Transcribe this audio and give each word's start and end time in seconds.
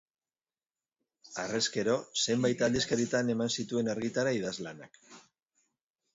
Harrezkero, 1.43 1.97
zenbait 2.23 2.65
aldizkaritan 2.69 3.31
eman 3.35 3.53
zituen 3.59 3.93
argitara 3.95 4.35
idazlanak. 4.41 5.01